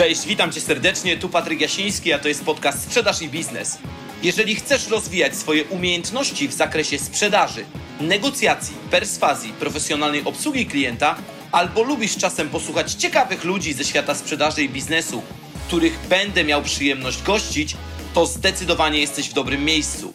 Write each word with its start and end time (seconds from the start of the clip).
Cześć, 0.00 0.26
witam 0.26 0.52
Cię 0.52 0.60
serdecznie, 0.60 1.16
tu 1.16 1.28
Patryk 1.28 1.60
Jasiński, 1.60 2.12
a 2.12 2.18
to 2.18 2.28
jest 2.28 2.44
podcast 2.44 2.82
Sprzedaż 2.82 3.22
i 3.22 3.28
Biznes. 3.28 3.78
Jeżeli 4.22 4.54
chcesz 4.54 4.88
rozwijać 4.88 5.36
swoje 5.36 5.64
umiejętności 5.64 6.48
w 6.48 6.52
zakresie 6.52 6.98
sprzedaży, 6.98 7.64
negocjacji, 8.00 8.76
perswazji, 8.90 9.52
profesjonalnej 9.52 10.24
obsługi 10.24 10.66
klienta, 10.66 11.16
albo 11.52 11.82
lubisz 11.82 12.16
czasem 12.16 12.48
posłuchać 12.48 12.92
ciekawych 12.92 13.44
ludzi 13.44 13.72
ze 13.72 13.84
świata 13.84 14.14
sprzedaży 14.14 14.62
i 14.62 14.68
biznesu, 14.68 15.22
których 15.66 15.98
będę 16.08 16.44
miał 16.44 16.62
przyjemność 16.62 17.22
gościć, 17.22 17.76
to 18.14 18.26
zdecydowanie 18.26 19.00
jesteś 19.00 19.30
w 19.30 19.32
dobrym 19.32 19.64
miejscu. 19.64 20.12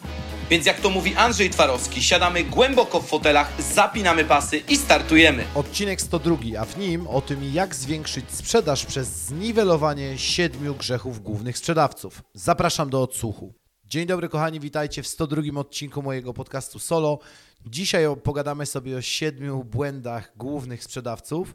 Więc 0.50 0.66
jak 0.66 0.80
to 0.80 0.90
mówi 0.90 1.14
Andrzej 1.14 1.50
Twarowski, 1.50 2.02
siadamy 2.02 2.44
głęboko 2.44 3.00
w 3.00 3.06
fotelach, 3.06 3.62
zapinamy 3.74 4.24
pasy 4.24 4.62
i 4.68 4.76
startujemy. 4.76 5.44
Odcinek 5.54 6.00
102, 6.00 6.36
a 6.58 6.64
w 6.64 6.78
nim 6.78 7.06
o 7.06 7.20
tym, 7.20 7.52
jak 7.52 7.74
zwiększyć 7.74 8.30
sprzedaż 8.30 8.86
przez 8.86 9.08
zniwelowanie 9.08 10.18
siedmiu 10.18 10.74
grzechów 10.74 11.22
głównych 11.22 11.58
sprzedawców. 11.58 12.22
Zapraszam 12.34 12.90
do 12.90 13.02
odsłuchu. 13.02 13.54
Dzień 13.84 14.06
dobry, 14.06 14.28
kochani, 14.28 14.60
witajcie 14.60 15.02
w 15.02 15.06
102 15.06 15.60
odcinku 15.60 16.02
mojego 16.02 16.34
podcastu 16.34 16.78
Solo. 16.78 17.18
Dzisiaj 17.66 18.04
pogadamy 18.22 18.66
sobie 18.66 18.96
o 18.96 19.02
siedmiu 19.02 19.64
błędach 19.64 20.32
głównych 20.36 20.84
sprzedawców, 20.84 21.54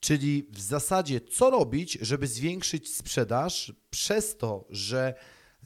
czyli 0.00 0.48
w 0.50 0.60
zasadzie 0.60 1.20
co 1.20 1.50
robić, 1.50 1.98
żeby 2.00 2.26
zwiększyć 2.26 2.94
sprzedaż 2.96 3.72
przez 3.90 4.36
to, 4.36 4.64
że 4.70 5.14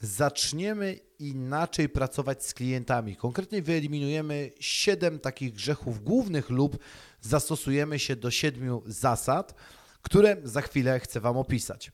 zaczniemy 0.01 0.99
inaczej 1.19 1.89
pracować 1.89 2.47
z 2.47 2.55
klientami. 2.55 3.17
Konkretnie 3.17 3.63
wyeliminujemy 3.63 4.51
7 4.61 5.19
takich 5.19 5.53
grzechów 5.53 6.05
głównych 6.05 6.51
lub 6.51 6.79
zastosujemy 7.21 7.99
się 7.99 8.17
do 8.17 8.31
7 8.31 8.81
zasad, 8.87 9.55
które 10.03 10.37
za 10.45 10.61
chwilę 10.61 11.01
chcę 11.01 11.21
Wam 11.21 11.37
opisać. 11.37 11.93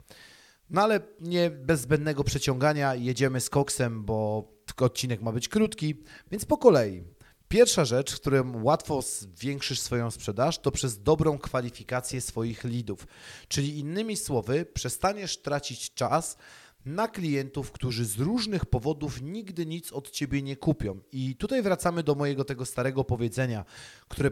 No 0.71 0.83
ale 0.83 1.01
nie 1.21 1.51
bez 1.51 1.81
zbędnego 1.81 2.25
przeciągania, 2.25 2.95
jedziemy 2.95 3.41
z 3.41 3.51
koksem, 3.51 4.05
bo 4.05 4.49
odcinek 4.81 5.23
ma 5.23 5.33
być 5.33 5.49
krótki, 5.49 5.95
więc 6.31 6.45
po 6.45 6.59
kolei. 6.59 7.05
Pierwsza 7.49 7.85
rzecz, 7.85 8.17
którą 8.17 8.63
łatwo 8.63 9.03
zwiększysz 9.03 9.81
swoją 9.81 10.11
sprzedaż, 10.11 10.59
to 10.59 10.71
przez 10.71 11.03
dobrą 11.03 11.39
kwalifikację 11.39 12.21
swoich 12.21 12.65
leadów. 12.65 13.07
Czyli 13.49 13.79
innymi 13.79 14.17
słowy, 14.17 14.67
przestaniesz 14.75 15.37
tracić 15.37 15.95
czas 15.95 16.37
na 16.85 17.09
klientów, 17.09 17.73
którzy 17.73 18.05
z 18.05 18.19
różnych 18.19 18.67
powodów 18.67 19.23
nigdy 19.23 19.67
nic 19.67 19.93
od 19.93 20.11
ciebie 20.11 20.43
nie 20.43 20.57
kupią. 20.57 21.01
I 21.13 21.37
tutaj 21.37 21.63
wracamy 21.63 22.03
do 22.03 22.15
mojego 22.15 22.45
tego 22.45 22.67
starego 22.67 23.05
powiedzenia, 23.05 23.65
które 24.09 24.31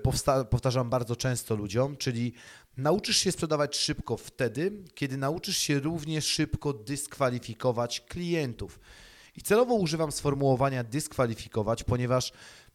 powtarzam 0.50 0.91
bardzo 0.91 1.17
często 1.17 1.55
ludziom, 1.56 1.97
czyli 1.97 2.33
nauczysz 2.77 3.17
się 3.17 3.33
sprzedawać 3.33 3.77
szybko 3.77 4.17
wtedy, 4.17 4.73
kiedy 4.95 5.17
nauczysz 5.17 5.58
się 5.58 5.80
równie 5.80 6.23
szybko 6.23 6.73
dyskwalifikować 6.73 8.00
klientów. 8.00 8.80
I 9.36 9.42
celowo 9.42 9.75
używam 9.75 10.12
sformułowania 10.12 10.84
dyskwalifikować, 10.84 11.84
ponieważ 11.84 12.33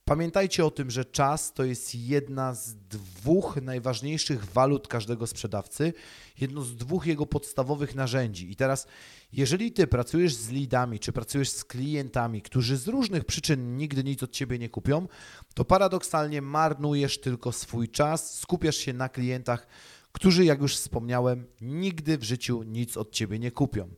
Pamiętajcie 0.08 0.66
o 0.66 0.72
tym, 0.72 0.92
że 0.92 1.06
czas 1.06 1.54
to 1.54 1.64
jest 1.64 1.96
jedna 1.96 2.54
z 2.54 2.76
dwóch 2.76 3.62
najważniejszych 3.62 4.46
walut 4.46 4.88
każdego 4.88 5.28
sprzedawcy, 5.28 5.94
jedno 6.42 6.62
z 6.62 6.76
dwóch 6.76 7.06
jego 7.06 7.26
podstawowych 7.26 7.96
narzędzi. 7.96 8.52
I 8.52 8.56
teraz, 8.56 8.88
jeżeli 9.34 9.72
ty 9.72 9.88
pracujesz 9.88 10.36
z 10.36 10.52
leadami, 10.52 11.00
czy 11.00 11.12
pracujesz 11.12 11.50
z 11.50 11.66
klientami, 11.66 12.42
którzy 12.42 12.78
z 12.78 12.88
różnych 12.88 13.26
przyczyn 13.26 13.78
nigdy 13.78 14.04
nic 14.04 14.24
od 14.24 14.32
ciebie 14.32 14.60
nie 14.60 14.70
kupią, 14.70 15.08
to 15.54 15.66
paradoksalnie 15.66 16.42
marnujesz 16.42 17.22
tylko 17.22 17.52
swój 17.52 17.90
czas, 17.90 18.40
skupiasz 18.40 18.76
się 18.76 18.94
na 18.94 19.10
klientach, 19.10 19.68
którzy, 20.12 20.46
jak 20.46 20.62
już 20.62 20.76
wspomniałem, 20.76 21.46
nigdy 21.62 22.18
w 22.18 22.24
życiu 22.24 22.64
nic 22.64 22.98
od 22.98 23.12
ciebie 23.12 23.40
nie 23.40 23.52
kupią. 23.52 23.90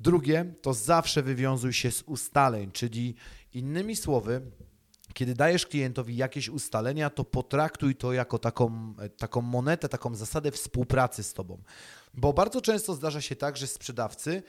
Drugie 0.00 0.54
to 0.62 0.74
zawsze 0.74 1.22
wywiązuj 1.22 1.72
się 1.72 1.90
z 1.90 2.02
ustaleń, 2.02 2.72
czyli 2.72 3.14
innymi 3.52 3.96
słowy, 3.96 4.42
kiedy 5.14 5.34
dajesz 5.34 5.66
klientowi 5.66 6.16
jakieś 6.16 6.48
ustalenia, 6.48 7.10
to 7.10 7.24
potraktuj 7.24 7.96
to 7.96 8.12
jako 8.12 8.38
taką, 8.38 8.94
taką 9.16 9.40
monetę, 9.40 9.88
taką 9.88 10.14
zasadę 10.14 10.50
współpracy 10.50 11.22
z 11.22 11.34
tobą. 11.34 11.62
Bo 12.14 12.32
bardzo 12.32 12.60
często 12.60 12.94
zdarza 12.94 13.20
się 13.20 13.36
tak, 13.36 13.56
że 13.56 13.66
sprzedawcy 13.66 14.42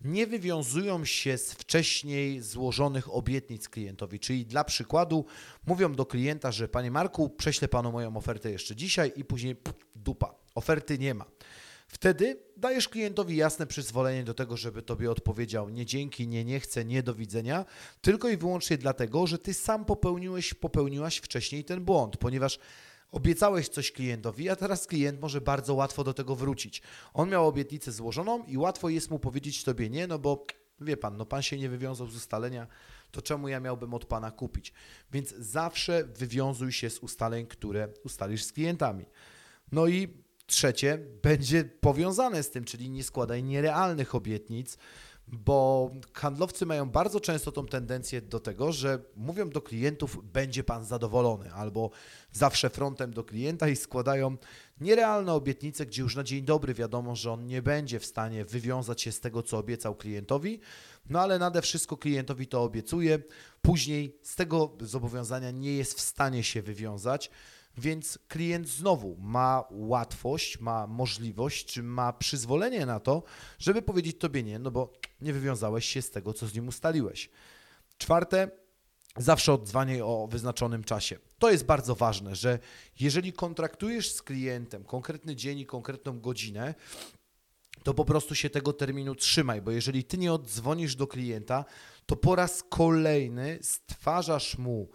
nie 0.00 0.26
wywiązują 0.26 1.04
się 1.04 1.38
z 1.38 1.52
wcześniej 1.52 2.42
złożonych 2.42 3.14
obietnic 3.14 3.68
klientowi. 3.68 4.20
Czyli 4.20 4.46
dla 4.46 4.64
przykładu 4.64 5.24
mówią 5.66 5.92
do 5.92 6.06
klienta, 6.06 6.52
że 6.52 6.68
panie 6.68 6.90
Marku, 6.90 7.30
prześlę 7.30 7.68
panu 7.68 7.92
moją 7.92 8.16
ofertę 8.16 8.50
jeszcze 8.50 8.76
dzisiaj 8.76 9.12
i 9.16 9.24
później 9.24 9.56
pff, 9.56 9.78
dupa, 9.96 10.34
oferty 10.54 10.98
nie 10.98 11.14
ma. 11.14 11.24
Wtedy 11.88 12.42
dajesz 12.56 12.88
klientowi 12.88 13.36
jasne 13.36 13.66
przyzwolenie 13.66 14.24
do 14.24 14.34
tego, 14.34 14.56
żeby 14.56 14.82
tobie 14.82 15.10
odpowiedział 15.10 15.68
nie 15.68 15.86
dzięki, 15.86 16.28
nie, 16.28 16.44
nie 16.44 16.60
chcę, 16.60 16.84
nie 16.84 17.02
do 17.02 17.14
widzenia, 17.14 17.64
tylko 18.00 18.28
i 18.28 18.36
wyłącznie 18.36 18.78
dlatego, 18.78 19.26
że 19.26 19.38
ty 19.38 19.54
sam 19.54 19.84
popełniłeś, 19.84 20.54
popełniłaś 20.54 21.16
wcześniej 21.16 21.64
ten 21.64 21.84
błąd, 21.84 22.16
ponieważ 22.16 22.58
obiecałeś 23.10 23.68
coś 23.68 23.92
klientowi, 23.92 24.48
a 24.48 24.56
teraz 24.56 24.86
klient 24.86 25.20
może 25.20 25.40
bardzo 25.40 25.74
łatwo 25.74 26.04
do 26.04 26.14
tego 26.14 26.36
wrócić. 26.36 26.82
On 27.14 27.28
miał 27.28 27.46
obietnicę 27.48 27.92
złożoną 27.92 28.44
i 28.44 28.56
łatwo 28.56 28.88
jest 28.88 29.10
mu 29.10 29.18
powiedzieć 29.18 29.64
tobie 29.64 29.90
nie, 29.90 30.06
no 30.06 30.18
bo 30.18 30.46
wie 30.80 30.96
pan, 30.96 31.16
no 31.16 31.26
pan 31.26 31.42
się 31.42 31.58
nie 31.58 31.68
wywiązał 31.68 32.06
z 32.06 32.16
ustalenia, 32.16 32.66
to 33.10 33.22
czemu 33.22 33.48
ja 33.48 33.60
miałbym 33.60 33.94
od 33.94 34.04
pana 34.04 34.30
kupić? 34.30 34.72
Więc 35.12 35.34
zawsze 35.34 36.04
wywiązuj 36.04 36.72
się 36.72 36.90
z 36.90 36.98
ustaleń, 36.98 37.46
które 37.46 37.88
ustalisz 38.04 38.44
z 38.44 38.52
klientami. 38.52 39.06
No 39.72 39.86
i 39.86 40.08
Trzecie 40.48 40.98
będzie 41.22 41.64
powiązane 41.64 42.42
z 42.42 42.50
tym, 42.50 42.64
czyli 42.64 42.90
nie 42.90 43.04
składaj 43.04 43.42
nierealnych 43.42 44.14
obietnic, 44.14 44.78
bo 45.26 45.90
handlowcy 46.14 46.66
mają 46.66 46.90
bardzo 46.90 47.20
często 47.20 47.52
tą 47.52 47.66
tendencję 47.66 48.22
do 48.22 48.40
tego, 48.40 48.72
że 48.72 48.98
mówią 49.16 49.50
do 49.50 49.62
klientów, 49.62 50.20
będzie 50.32 50.64
pan 50.64 50.84
zadowolony, 50.84 51.52
albo 51.52 51.90
zawsze 52.32 52.70
frontem 52.70 53.12
do 53.12 53.24
klienta 53.24 53.68
i 53.68 53.76
składają 53.76 54.36
nierealne 54.80 55.32
obietnice, 55.32 55.86
gdzie 55.86 56.02
już 56.02 56.16
na 56.16 56.24
dzień 56.24 56.42
dobry 56.44 56.74
wiadomo, 56.74 57.16
że 57.16 57.32
on 57.32 57.46
nie 57.46 57.62
będzie 57.62 58.00
w 58.00 58.06
stanie 58.06 58.44
wywiązać 58.44 59.02
się 59.02 59.12
z 59.12 59.20
tego, 59.20 59.42
co 59.42 59.58
obiecał 59.58 59.94
klientowi, 59.94 60.60
no 61.10 61.20
ale 61.20 61.38
nade 61.38 61.62
wszystko 61.62 61.96
klientowi 61.96 62.46
to 62.46 62.62
obiecuje, 62.62 63.18
później 63.62 64.18
z 64.22 64.36
tego 64.36 64.76
zobowiązania 64.80 65.50
nie 65.50 65.76
jest 65.76 65.94
w 65.94 66.00
stanie 66.00 66.42
się 66.42 66.62
wywiązać. 66.62 67.30
Więc 67.78 68.18
klient 68.28 68.68
znowu 68.68 69.16
ma 69.20 69.64
łatwość, 69.70 70.60
ma 70.60 70.86
możliwość, 70.86 71.66
czy 71.66 71.82
ma 71.82 72.12
przyzwolenie 72.12 72.86
na 72.86 73.00
to, 73.00 73.22
żeby 73.58 73.82
powiedzieć 73.82 74.18
tobie 74.18 74.42
nie, 74.42 74.58
no 74.58 74.70
bo 74.70 74.92
nie 75.20 75.32
wywiązałeś 75.32 75.86
się 75.86 76.02
z 76.02 76.10
tego, 76.10 76.32
co 76.32 76.46
z 76.46 76.54
nim 76.54 76.68
ustaliłeś. 76.68 77.30
Czwarte, 77.98 78.50
zawsze 79.16 79.52
odzwaniaj 79.52 80.02
o 80.02 80.28
wyznaczonym 80.30 80.84
czasie. 80.84 81.18
To 81.38 81.50
jest 81.50 81.64
bardzo 81.64 81.94
ważne, 81.94 82.36
że 82.36 82.58
jeżeli 83.00 83.32
kontraktujesz 83.32 84.12
z 84.12 84.22
klientem 84.22 84.84
konkretny 84.84 85.36
dzień 85.36 85.58
i 85.58 85.66
konkretną 85.66 86.20
godzinę, 86.20 86.74
to 87.82 87.94
po 87.94 88.04
prostu 88.04 88.34
się 88.34 88.50
tego 88.50 88.72
terminu 88.72 89.14
trzymaj, 89.14 89.62
bo 89.62 89.70
jeżeli 89.70 90.04
ty 90.04 90.18
nie 90.18 90.32
oddzwonisz 90.32 90.96
do 90.96 91.06
klienta, 91.06 91.64
to 92.06 92.16
po 92.16 92.36
raz 92.36 92.64
kolejny 92.68 93.58
stwarzasz 93.62 94.58
mu 94.58 94.88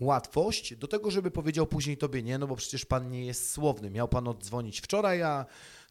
łatwość 0.00 0.76
do 0.76 0.88
tego, 0.88 1.10
żeby 1.10 1.30
powiedział 1.30 1.66
później 1.66 1.96
tobie 1.96 2.22
nie, 2.22 2.38
no 2.38 2.46
bo 2.46 2.56
przecież 2.56 2.84
pan 2.84 3.10
nie 3.10 3.26
jest 3.26 3.50
słowny. 3.50 3.90
Miał 3.90 4.08
pan 4.08 4.28
oddzwonić 4.28 4.80
wczoraj, 4.80 5.22
a 5.22 5.46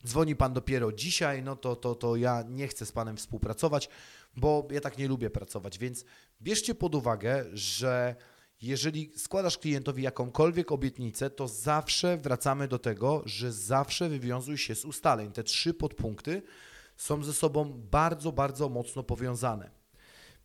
dzwoni 0.06 0.36
pan 0.36 0.54
dopiero 0.54 0.92
dzisiaj, 0.92 1.44
no 1.44 1.56
to, 1.56 1.76
to, 1.76 1.96
to 1.96 2.16
ja 2.16 2.44
nie 2.50 2.68
chcę 2.68 2.86
z 2.86 2.92
panem 2.92 3.18
współpracować, 3.18 3.90
bo 4.38 4.68
ja 4.72 4.82
tak 4.82 4.98
nie 4.98 5.08
lubię 5.08 5.30
pracować. 5.30 5.78
Więc 5.78 6.06
bierzcie 6.42 6.76
pod 6.76 6.96
uwagę, 6.96 7.46
że 7.54 8.16
jeżeli 8.62 9.12
składasz 9.18 9.58
klientowi 9.58 10.04
jakąkolwiek 10.04 10.72
obietnicę, 10.72 11.30
to 11.30 11.48
zawsze 11.48 12.18
wracamy 12.18 12.68
do 12.68 12.80
tego, 12.80 13.24
że 13.26 13.52
zawsze 13.52 14.10
wywiązuj 14.10 14.58
się 14.58 14.76
z 14.76 14.86
ustaleń. 14.86 15.32
Te 15.32 15.44
trzy 15.44 15.74
podpunkty 15.74 16.42
są 16.98 17.24
ze 17.24 17.34
sobą 17.34 17.82
bardzo, 17.92 18.32
bardzo 18.32 18.70
mocno 18.70 19.04
powiązane. 19.04 19.79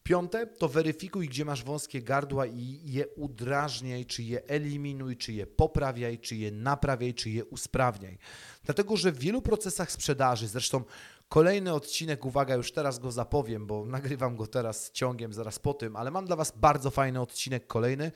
Piąte 0.09 0.47
to 0.47 0.69
weryfikuj, 0.69 1.29
gdzie 1.29 1.45
masz 1.45 1.65
wąskie 1.65 2.03
gardła 2.03 2.47
i 2.47 2.81
je 2.85 3.09
udrażniaj, 3.09 4.07
czy 4.07 4.23
je 4.23 4.47
eliminuj, 4.47 5.17
czy 5.17 5.33
je 5.33 5.47
poprawiaj, 5.47 6.19
czy 6.19 6.37
je 6.37 6.51
naprawiaj, 6.51 7.15
czy 7.15 7.31
je 7.31 7.45
usprawniaj. 7.45 8.19
Dlatego, 8.65 8.97
że 8.97 9.13
w 9.13 9.19
wielu 9.19 9.43
procesach 9.43 9.93
sprzedaży, 9.93 10.49
zresztą 10.49 10.85
kolejny 11.29 11.73
odcinek, 11.73 12.25
uwaga, 12.25 12.55
już 12.55 12.73
teraz 12.73 12.99
go 12.99 13.13
zapowiem, 13.13 13.67
bo 13.67 13.85
nagrywam 13.97 14.37
go 14.37 14.47
teraz 14.47 14.91
ciągiem 14.91 15.33
zaraz 15.33 15.59
po 15.59 15.75
tym, 15.75 15.97
ale 15.97 16.11
mam 16.11 16.27
dla 16.27 16.37
Was 16.37 16.53
bardzo 16.57 16.91
fajny 16.91 17.21
odcinek 17.21 17.67
kolejny, 17.67 18.13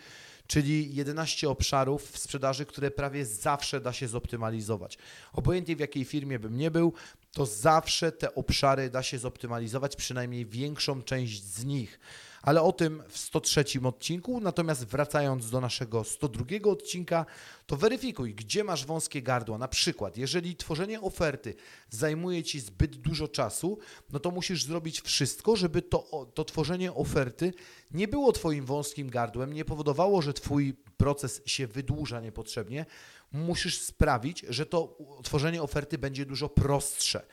czyli 0.46 0.94
11 0.94 1.48
obszarów 1.48 2.10
w 2.10 2.18
sprzedaży, 2.18 2.66
które 2.66 2.90
prawie 2.90 3.26
zawsze 3.26 3.80
da 3.80 3.92
się 3.92 4.08
zoptymalizować. 4.08 4.98
Obojętnie 5.32 5.76
w 5.76 5.80
jakiej 5.80 6.04
firmie 6.04 6.38
bym 6.38 6.56
nie 6.56 6.70
był, 6.70 6.92
to 7.32 7.46
zawsze 7.46 8.12
te 8.12 8.34
obszary 8.34 8.90
da 8.90 9.02
się 9.02 9.18
zoptymalizować, 9.18 9.96
przynajmniej 9.96 10.46
większą 10.46 11.02
część 11.02 11.44
z 11.44 11.64
nich. 11.64 12.00
Ale 12.42 12.62
o 12.62 12.72
tym 12.72 13.02
w 13.08 13.18
103 13.18 13.64
odcinku. 13.84 14.40
Natomiast 14.40 14.84
wracając 14.84 15.50
do 15.50 15.60
naszego 15.60 16.04
102 16.04 16.70
odcinka, 16.70 17.26
to 17.66 17.76
weryfikuj, 17.76 18.34
gdzie 18.34 18.64
masz 18.64 18.86
wąskie 18.86 19.22
gardła. 19.22 19.58
Na 19.58 19.68
przykład, 19.68 20.16
jeżeli 20.16 20.56
tworzenie 20.56 21.00
oferty 21.00 21.54
zajmuje 21.90 22.42
Ci 22.42 22.60
zbyt 22.60 22.96
dużo 22.96 23.28
czasu, 23.28 23.78
no 24.12 24.18
to 24.18 24.30
musisz 24.30 24.64
zrobić 24.64 25.00
wszystko, 25.00 25.56
żeby 25.56 25.82
to, 25.82 26.26
to 26.34 26.44
tworzenie 26.44 26.94
oferty 26.94 27.52
nie 27.90 28.08
było 28.08 28.32
Twoim 28.32 28.64
wąskim 28.64 29.10
gardłem, 29.10 29.52
nie 29.52 29.64
powodowało, 29.64 30.22
że 30.22 30.32
Twój 30.32 30.74
proces 30.96 31.42
się 31.46 31.66
wydłuża 31.66 32.20
niepotrzebnie. 32.20 32.86
Musisz 33.32 33.80
sprawić, 33.80 34.44
że 34.48 34.66
to 34.66 34.98
tworzenie 35.22 35.62
oferty 35.62 35.98
będzie 35.98 36.26
dużo 36.26 36.48
prostsze. 36.48 37.26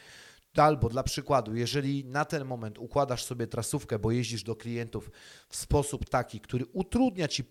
Albo 0.56 0.90
dla 0.90 1.04
przykładu, 1.04 1.56
jeżeli 1.56 2.06
na 2.06 2.26
ten 2.26 2.46
moment 2.46 2.78
układasz 2.78 3.24
sobie 3.24 3.48
trasówkę, 3.48 4.00
bo 4.00 4.12
jeździsz 4.12 4.44
do 4.44 4.56
klientów 4.56 5.12
w 5.50 5.56
sposób 5.56 6.10
taki, 6.10 6.40
który 6.40 6.66
utrudnia 6.66 7.28
ci 7.28 7.44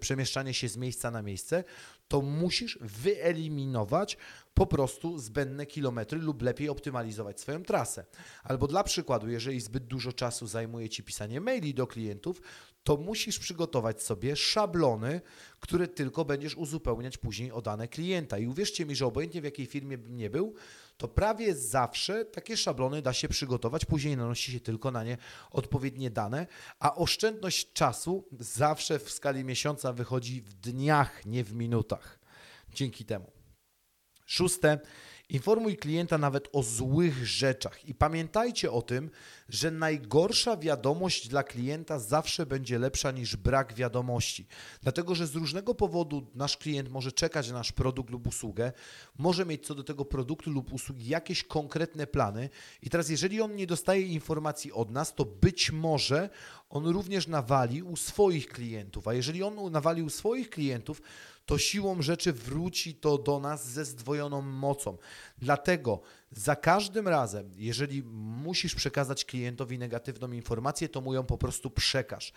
przemieszczanie 0.00 0.54
się 0.54 0.68
z 0.68 0.76
miejsca 0.76 1.10
na 1.10 1.22
miejsce, 1.22 1.64
to 2.08 2.22
musisz 2.22 2.78
wyeliminować 2.80 4.16
po 4.54 4.66
prostu 4.66 5.18
zbędne 5.18 5.66
kilometry 5.66 6.18
lub 6.18 6.42
lepiej 6.42 6.68
optymalizować 6.68 7.40
swoją 7.40 7.62
trasę. 7.62 8.04
Albo 8.44 8.66
dla 8.66 8.84
przykładu, 8.84 9.28
jeżeli 9.28 9.60
zbyt 9.60 9.86
dużo 9.86 10.12
czasu 10.12 10.46
zajmuje 10.46 10.88
Ci 10.88 11.02
pisanie 11.02 11.40
maili 11.40 11.74
do 11.74 11.86
klientów, 11.86 12.42
to 12.84 12.96
musisz 12.96 13.38
przygotować 13.38 14.02
sobie 14.02 14.36
szablony, 14.36 15.20
które 15.60 15.88
tylko 15.88 16.24
będziesz 16.24 16.56
uzupełniać 16.56 17.18
później 17.18 17.52
o 17.52 17.62
dane 17.62 17.88
klienta. 17.88 18.38
I 18.38 18.46
uwierzcie 18.46 18.86
mi, 18.86 18.96
że 18.96 19.06
obojętnie 19.06 19.40
w 19.40 19.44
jakiej 19.44 19.66
firmie 19.66 19.98
bym 19.98 20.16
nie 20.16 20.30
był, 20.30 20.54
to 20.96 21.08
prawie 21.08 21.54
zawsze 21.54 22.24
takie 22.24 22.56
szablony 22.56 23.02
da 23.02 23.12
się 23.12 23.28
przygotować, 23.28 23.84
później 23.84 24.16
nanosi 24.16 24.52
się 24.52 24.60
tylko 24.60 24.90
na 24.90 25.04
nie 25.04 25.16
odpowiednie 25.50 26.10
dane, 26.10 26.46
a 26.78 26.94
oszczędność 26.94 27.72
czasu 27.72 28.28
zawsze 28.40 28.98
w 28.98 29.10
skali 29.10 29.44
miesiąca 29.44 29.92
wychodzi 29.92 30.42
w 30.42 30.54
dniach, 30.54 31.26
nie 31.26 31.44
w 31.44 31.52
minutach. 31.52 32.18
Dzięki 32.74 33.04
temu. 33.04 33.32
Szóste, 34.26 34.78
informuj 35.28 35.76
klienta 35.76 36.18
nawet 36.18 36.48
o 36.52 36.62
złych 36.62 37.26
rzeczach. 37.26 37.88
I 37.88 37.94
pamiętajcie 37.94 38.72
o 38.72 38.82
tym, 38.82 39.10
że 39.48 39.70
najgorsza 39.70 40.56
wiadomość 40.56 41.28
dla 41.28 41.42
klienta 41.42 41.98
zawsze 41.98 42.46
będzie 42.46 42.78
lepsza 42.78 43.10
niż 43.10 43.36
brak 43.36 43.74
wiadomości. 43.74 44.46
Dlatego, 44.82 45.14
że 45.14 45.26
z 45.26 45.34
różnego 45.34 45.74
powodu 45.74 46.26
nasz 46.34 46.56
klient 46.56 46.88
może 46.88 47.12
czekać 47.12 47.48
na 47.48 47.54
nasz 47.54 47.72
produkt 47.72 48.10
lub 48.10 48.26
usługę, 48.26 48.72
może 49.18 49.46
mieć 49.46 49.66
co 49.66 49.74
do 49.74 49.84
tego 49.84 50.04
produktu 50.04 50.50
lub 50.50 50.72
usługi 50.72 51.08
jakieś 51.08 51.44
konkretne 51.44 52.06
plany. 52.06 52.50
I 52.82 52.90
teraz, 52.90 53.08
jeżeli 53.08 53.40
on 53.40 53.56
nie 53.56 53.66
dostaje 53.66 54.06
informacji 54.06 54.72
od 54.72 54.90
nas, 54.90 55.14
to 55.14 55.24
być 55.24 55.72
może 55.72 56.30
on 56.70 56.86
również 56.86 57.26
nawali 57.26 57.82
u 57.82 57.96
swoich 57.96 58.48
klientów. 58.48 59.08
A 59.08 59.14
jeżeli 59.14 59.42
on 59.42 59.72
nawali 59.72 60.02
u 60.02 60.10
swoich 60.10 60.50
klientów, 60.50 61.02
to 61.46 61.58
siłą 61.58 62.02
rzeczy 62.02 62.32
wróci 62.32 62.94
to 62.94 63.18
do 63.18 63.40
nas 63.40 63.68
ze 63.68 63.84
zdwojoną 63.84 64.42
mocą. 64.42 64.98
Dlatego 65.38 66.00
za 66.30 66.56
każdym 66.56 67.08
razem, 67.08 67.52
jeżeli 67.56 68.02
musisz 68.02 68.74
przekazać 68.74 69.24
klientowi 69.24 69.78
negatywną 69.78 70.32
informację, 70.32 70.88
to 70.88 71.00
mu 71.00 71.14
ją 71.14 71.24
po 71.24 71.38
prostu 71.38 71.70
przekaż. 71.70 72.32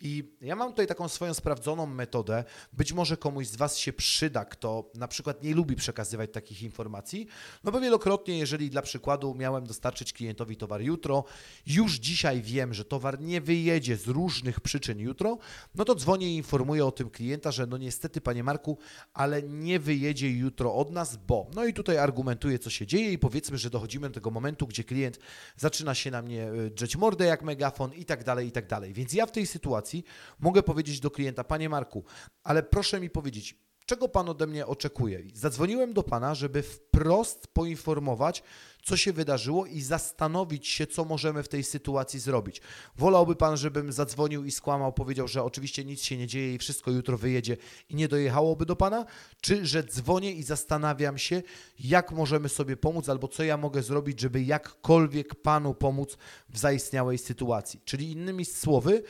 I 0.00 0.32
ja 0.40 0.56
mam 0.56 0.70
tutaj 0.70 0.86
taką 0.86 1.08
swoją 1.08 1.34
sprawdzoną 1.34 1.86
metodę, 1.86 2.44
być 2.72 2.92
może 2.92 3.16
komuś 3.16 3.46
z 3.46 3.56
Was 3.56 3.78
się 3.78 3.92
przyda, 3.92 4.44
kto 4.44 4.90
na 4.94 5.08
przykład 5.08 5.42
nie 5.42 5.54
lubi 5.54 5.76
przekazywać 5.76 6.32
takich 6.32 6.62
informacji, 6.62 7.26
no 7.64 7.72
bo 7.72 7.80
wielokrotnie, 7.80 8.38
jeżeli 8.38 8.70
dla 8.70 8.82
przykładu 8.82 9.34
miałem 9.34 9.66
dostarczyć 9.66 10.12
klientowi 10.12 10.56
towar 10.56 10.80
jutro, 10.80 11.24
już 11.66 11.94
dzisiaj 11.94 12.42
wiem, 12.42 12.74
że 12.74 12.84
towar 12.84 13.20
nie 13.20 13.40
wyjedzie 13.40 13.96
z 13.96 14.06
różnych 14.06 14.60
przyczyn 14.60 14.98
jutro, 14.98 15.38
no 15.74 15.84
to 15.84 15.94
dzwonię 15.94 16.34
i 16.34 16.36
informuję 16.36 16.86
o 16.86 16.92
tym 16.92 17.10
klienta, 17.10 17.52
że 17.52 17.66
no 17.66 17.76
niestety, 17.76 18.20
Panie 18.20 18.44
Marku, 18.44 18.78
ale 19.12 19.42
nie 19.42 19.80
wyjedzie 19.80 20.30
jutro 20.30 20.74
od 20.74 20.90
nas, 20.90 21.16
bo, 21.16 21.46
no 21.54 21.64
i 21.64 21.72
tutaj 21.72 21.98
argumentuję, 21.98 22.58
co 22.58 22.70
się 22.70 22.86
dzieje 22.86 23.12
i 23.12 23.18
powiedzmy, 23.18 23.33
powiedzmy, 23.34 23.58
że 23.58 23.70
dochodzimy 23.70 24.08
do 24.08 24.14
tego 24.14 24.30
momentu, 24.30 24.66
gdzie 24.66 24.84
klient 24.84 25.18
zaczyna 25.56 25.94
się 25.94 26.10
na 26.10 26.22
mnie 26.22 26.42
e, 26.42 26.70
drzeć 26.70 26.96
mordę 26.96 27.24
jak 27.24 27.42
megafon 27.42 27.94
i 27.94 28.04
tak 28.04 28.24
dalej, 28.24 28.48
i 28.48 28.52
tak 28.52 28.66
dalej. 28.66 28.92
Więc 28.92 29.12
ja 29.12 29.26
w 29.26 29.32
tej 29.32 29.46
sytuacji 29.46 30.04
mogę 30.38 30.62
powiedzieć 30.62 31.00
do 31.00 31.10
klienta, 31.10 31.44
panie 31.44 31.68
Marku, 31.68 32.04
ale 32.44 32.62
proszę 32.62 33.00
mi 33.00 33.10
powiedzieć, 33.10 33.54
czego 33.86 34.08
Pan 34.08 34.28
ode 34.28 34.46
mnie 34.46 34.66
oczekuje. 34.66 35.22
Zadzwoniłem 35.34 35.92
do 35.92 36.02
Pana, 36.02 36.34
żeby 36.34 36.62
wprost 36.62 37.46
poinformować, 37.46 38.42
co 38.84 38.96
się 38.96 39.12
wydarzyło 39.12 39.66
i 39.66 39.80
zastanowić 39.80 40.68
się, 40.68 40.86
co 40.86 41.04
możemy 41.04 41.42
w 41.42 41.48
tej 41.48 41.64
sytuacji 41.64 42.20
zrobić. 42.20 42.60
Wolałby 42.96 43.36
Pan, 43.36 43.56
żebym 43.56 43.92
zadzwonił 43.92 44.44
i 44.44 44.50
skłamał, 44.50 44.92
powiedział, 44.92 45.28
że 45.28 45.42
oczywiście 45.42 45.84
nic 45.84 46.02
się 46.02 46.16
nie 46.16 46.26
dzieje 46.26 46.54
i 46.54 46.58
wszystko 46.58 46.90
jutro 46.90 47.18
wyjedzie 47.18 47.56
i 47.88 47.94
nie 47.94 48.08
dojechałoby 48.08 48.66
do 48.66 48.76
Pana? 48.76 49.06
Czy 49.40 49.66
że 49.66 49.82
dzwonię 49.82 50.32
i 50.32 50.42
zastanawiam 50.42 51.18
się, 51.18 51.42
jak 51.78 52.12
możemy 52.12 52.48
sobie 52.48 52.76
pomóc 52.76 53.08
albo 53.08 53.28
co 53.28 53.44
ja 53.44 53.56
mogę 53.56 53.82
zrobić, 53.82 54.20
żeby 54.20 54.42
jakkolwiek 54.42 55.34
Panu 55.34 55.74
pomóc 55.74 56.16
w 56.48 56.58
zaistniałej 56.58 57.18
sytuacji? 57.18 57.80
Czyli 57.84 58.12
innymi 58.12 58.44
słowy, 58.44 59.02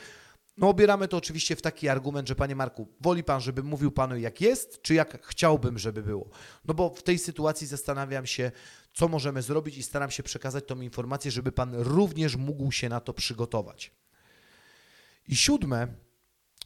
no 0.56 0.69
obieramy 0.69 1.09
to 1.09 1.17
oczywiście 1.17 1.56
w 1.56 1.62
taki 1.62 1.89
argument, 1.89 2.29
że 2.29 2.35
panie 2.35 2.56
Marku, 2.56 2.89
woli 3.01 3.25
pan, 3.25 3.41
żeby 3.41 3.62
mówił 3.62 3.91
panu 3.91 4.17
jak 4.17 4.41
jest, 4.41 4.83
czy 4.83 4.95
jak 4.95 5.27
chciałbym, 5.27 5.79
żeby 5.79 6.03
było? 6.03 6.29
No 6.65 6.75
bo 6.75 6.91
w 6.91 7.03
tej 7.03 7.19
sytuacji 7.19 7.67
zastanawiam 7.67 8.27
się, 8.27 8.53
co 8.93 9.09
możemy 9.09 9.43
zrobić 9.43 9.77
i 9.77 9.83
staram 9.83 10.11
się 10.11 10.23
przekazać 10.23 10.65
tą 10.67 10.81
informację, 10.81 11.31
żeby 11.31 11.53
pan 11.53 11.75
również 11.75 12.37
mógł 12.37 12.73
się 12.73 12.89
na 12.89 13.01
to 13.01 13.12
przygotować. 13.12 13.93
I 15.29 15.37
siódme, 15.37 15.89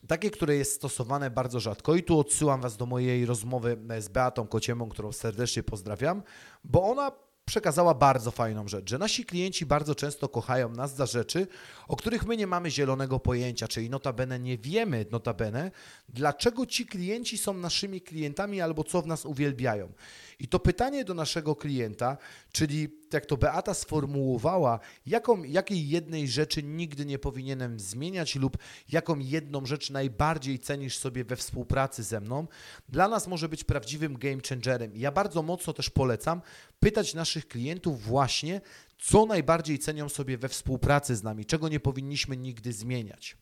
takie, 0.06 0.30
które 0.30 0.56
jest 0.56 0.72
stosowane 0.72 1.30
bardzo 1.30 1.60
rzadko 1.60 1.94
i 1.94 2.02
tu 2.02 2.18
odsyłam 2.18 2.60
Was 2.60 2.76
do 2.76 2.86
mojej 2.86 3.26
rozmowy 3.26 3.78
z 3.98 4.08
Beatą 4.08 4.46
Kociemą, 4.46 4.88
którą 4.88 5.12
serdecznie 5.12 5.62
pozdrawiam, 5.62 6.22
bo 6.64 6.82
ona 6.82 7.12
przekazała 7.48 7.94
bardzo 7.94 8.30
fajną 8.30 8.68
rzecz, 8.68 8.90
że 8.90 8.98
nasi 8.98 9.24
klienci 9.24 9.66
bardzo 9.66 9.94
często 9.94 10.28
kochają 10.28 10.68
nas 10.68 10.94
za 10.94 11.06
rzeczy, 11.06 11.46
o 11.88 11.96
których 11.96 12.26
my 12.26 12.36
nie 12.36 12.46
mamy 12.46 12.70
zielonego 12.70 13.20
pojęcia, 13.20 13.68
czyli 13.68 13.90
notabene 13.90 14.38
nie 14.38 14.58
wiemy 14.58 15.06
notabene, 15.10 15.70
dlaczego 16.08 16.66
ci 16.66 16.86
klienci 16.86 17.38
są 17.38 17.54
naszymi 17.54 18.00
klientami 18.00 18.60
albo 18.60 18.84
co 18.84 19.02
w 19.02 19.06
nas 19.06 19.26
uwielbiają. 19.26 19.92
I 20.40 20.48
to 20.48 20.58
pytanie 20.58 21.04
do 21.04 21.14
naszego 21.14 21.56
klienta, 21.56 22.16
czyli 22.52 22.88
jak 23.12 23.26
to 23.26 23.36
Beata 23.36 23.74
sformułowała, 23.74 24.80
jaką, 25.06 25.42
jakiej 25.42 25.88
jednej 25.88 26.28
rzeczy 26.28 26.62
nigdy 26.62 27.06
nie 27.06 27.18
powinienem 27.18 27.80
zmieniać 27.80 28.36
lub 28.36 28.58
jaką 28.88 29.18
jedną 29.18 29.66
rzecz 29.66 29.90
najbardziej 29.90 30.58
cenisz 30.58 30.98
sobie 30.98 31.24
we 31.24 31.36
współpracy 31.36 32.02
ze 32.02 32.20
mną, 32.20 32.46
dla 32.88 33.08
nas 33.08 33.26
może 33.26 33.48
być 33.48 33.64
prawdziwym 33.64 34.18
game 34.18 34.38
changerem. 34.48 34.92
Ja 34.96 35.12
bardzo 35.12 35.42
mocno 35.42 35.72
też 35.72 35.90
polecam 35.90 36.42
pytać 36.80 37.14
naszych 37.14 37.48
klientów 37.48 38.02
właśnie, 38.02 38.60
co 38.98 39.26
najbardziej 39.26 39.78
cenią 39.78 40.08
sobie 40.08 40.38
we 40.38 40.48
współpracy 40.48 41.16
z 41.16 41.22
nami, 41.22 41.46
czego 41.46 41.68
nie 41.68 41.80
powinniśmy 41.80 42.36
nigdy 42.36 42.72
zmieniać. 42.72 43.36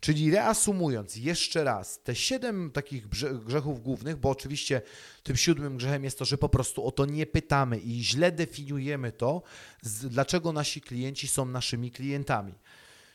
Czyli 0.00 0.30
reasumując 0.30 1.16
jeszcze 1.16 1.64
raz, 1.64 2.02
te 2.02 2.14
siedem 2.14 2.70
takich 2.70 3.08
grzechów 3.44 3.82
głównych, 3.82 4.16
bo 4.16 4.30
oczywiście 4.30 4.82
tym 5.22 5.36
siódmym 5.36 5.76
grzechem 5.76 6.04
jest 6.04 6.18
to, 6.18 6.24
że 6.24 6.38
po 6.38 6.48
prostu 6.48 6.86
o 6.86 6.90
to 6.90 7.06
nie 7.06 7.26
pytamy 7.26 7.78
i 7.78 8.04
źle 8.04 8.32
definiujemy 8.32 9.12
to, 9.12 9.42
dlaczego 10.02 10.52
nasi 10.52 10.80
klienci 10.80 11.28
są 11.28 11.44
naszymi 11.44 11.90
klientami. 11.90 12.54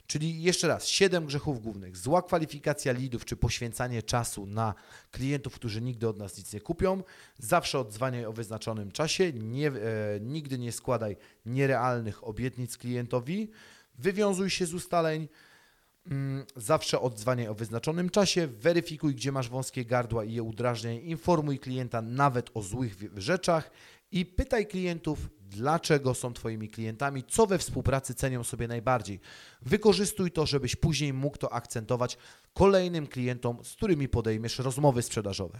Czyli 0.08 0.44
jeszcze 0.44 0.68
raz, 0.68 0.88
siedem 0.88 1.26
grzechów 1.26 1.62
głównych. 1.62 1.98
Zła 1.98 2.22
kwalifikacja 2.22 2.92
lidów, 2.92 3.26
czy 3.26 3.36
poświęcanie 3.36 4.04
czasu 4.04 4.46
na 4.46 4.74
klientów, 5.12 5.56
którzy 5.56 5.82
nigdy 5.82 6.08
od 6.08 6.18
nas 6.18 6.38
nic 6.38 6.54
nie 6.54 6.62
kupią. 6.62 7.04
Zawsze 7.38 7.80
odzwaniaj 7.80 8.26
o 8.26 8.34
wyznaczonym 8.34 8.92
czasie. 8.92 9.34
Nie, 9.34 9.68
e, 9.68 9.74
nigdy 10.22 10.60
nie 10.60 10.72
składaj 10.72 11.18
nierealnych 11.46 12.28
obietnic 12.28 12.78
klientowi. 12.78 13.52
Wywiązuj 14.00 14.50
się 14.50 14.66
z 14.66 14.74
ustaleń. 14.74 15.28
Mm, 16.12 16.46
zawsze 16.56 17.02
odzwaniaj 17.02 17.48
o 17.48 17.56
wyznaczonym 17.56 18.10
czasie, 18.10 18.48
weryfikuj, 18.48 19.16
gdzie 19.16 19.32
masz 19.32 19.50
wąskie 19.50 19.86
gardła 19.86 20.24
i 20.24 20.34
je 20.34 20.44
udrażniaj, 20.44 21.06
informuj 21.06 21.60
klienta 21.60 22.02
nawet 22.02 22.50
o 22.54 22.62
złych 22.62 22.96
rzeczach 23.18 23.72
i 24.12 24.26
pytaj 24.26 24.68
klientów, 24.68 25.30
dlaczego 25.40 26.14
są 26.14 26.34
Twoimi 26.34 26.70
klientami, 26.70 27.24
co 27.28 27.48
we 27.48 27.58
współpracy 27.58 28.16
cenią 28.16 28.44
sobie 28.44 28.68
najbardziej. 28.68 29.20
Wykorzystuj 29.62 30.32
to, 30.32 30.46
żebyś 30.46 30.76
później 30.76 31.14
mógł 31.14 31.38
to 31.38 31.54
akcentować 31.54 32.18
kolejnym 32.54 33.08
klientom, 33.08 33.64
z 33.64 33.74
którymi 33.74 34.10
podejmiesz 34.10 34.60
rozmowy 34.60 35.02
sprzedażowe. 35.02 35.60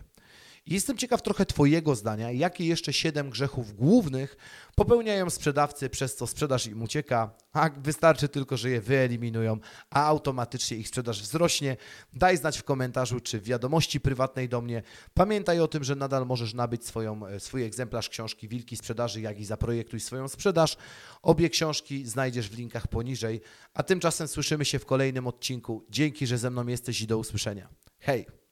Jestem 0.66 0.98
ciekaw 0.98 1.22
trochę 1.22 1.46
Twojego 1.46 1.96
zdania, 1.96 2.32
jakie 2.32 2.66
jeszcze 2.66 2.94
7 2.94 3.30
grzechów 3.30 3.76
głównych 3.76 4.38
popełniają 4.76 5.30
sprzedawcy, 5.30 5.90
przez 5.90 6.16
co 6.16 6.28
sprzedaż 6.28 6.68
im 6.68 6.82
ucieka, 6.82 7.36
a 7.54 7.70
wystarczy 7.70 8.30
tylko, 8.30 8.58
że 8.58 8.70
je 8.70 8.82
wyeliminują, 8.82 9.58
a 9.90 10.06
automatycznie 10.06 10.78
ich 10.78 10.88
sprzedaż 10.88 11.22
wzrośnie. 11.22 11.78
Daj 12.14 12.38
znać 12.38 12.58
w 12.58 12.64
komentarzu 12.64 13.20
czy 13.20 13.40
w 13.40 13.44
wiadomości 13.44 14.00
prywatnej 14.00 14.50
do 14.50 14.62
mnie. 14.62 14.84
Pamiętaj 15.14 15.60
o 15.60 15.68
tym, 15.68 15.84
że 15.84 15.96
nadal 15.96 16.26
możesz 16.26 16.54
nabyć 16.54 16.86
swoją, 16.86 17.28
e, 17.28 17.40
swój 17.40 17.64
egzemplarz 17.64 18.10
książki 18.10 18.48
Wilki 18.48 18.78
Sprzedaży, 18.78 19.22
jak 19.22 19.40
i 19.40 19.46
zaprojektuj 19.46 20.00
swoją 20.00 20.28
sprzedaż. 20.28 20.78
Obie 21.22 21.50
książki 21.50 22.06
znajdziesz 22.06 22.50
w 22.50 22.58
linkach 22.58 22.88
poniżej, 22.88 23.42
a 23.74 23.84
tymczasem 23.84 24.28
słyszymy 24.28 24.66
się 24.66 24.80
w 24.80 24.86
kolejnym 24.86 25.28
odcinku. 25.28 25.86
Dzięki, 25.90 26.28
że 26.28 26.38
ze 26.38 26.50
mną 26.50 26.68
jesteś 26.68 27.02
i 27.02 27.08
do 27.08 27.18
usłyszenia. 27.18 27.70
Hej! 28.00 28.43